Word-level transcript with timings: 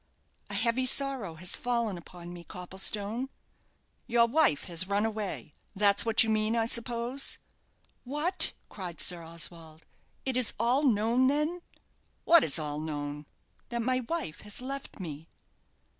"A 0.49 0.55
heavy 0.55 0.87
sorrow 0.87 1.35
has 1.35 1.55
fallen 1.55 1.95
upon 1.95 2.33
me, 2.33 2.43
Copplestone." 2.43 3.29
"Your 4.07 4.25
wife 4.25 4.63
has 4.63 4.87
run 4.87 5.05
away 5.05 5.53
that's 5.75 6.03
what 6.07 6.23
you 6.23 6.29
mean, 6.31 6.55
I 6.55 6.65
suppose?" 6.65 7.37
"What!" 8.03 8.53
cried 8.67 8.99
Sir 8.99 9.21
Oswald. 9.21 9.85
"It 10.25 10.35
is 10.35 10.55
all 10.59 10.81
known, 10.81 11.27
then?" 11.27 11.61
"What 12.25 12.43
is 12.43 12.57
all 12.57 12.79
known?" 12.79 13.27
"That 13.69 13.83
my 13.83 13.99
wife 13.99 14.41
has 14.41 14.59
left 14.59 14.99
me." 14.99 15.27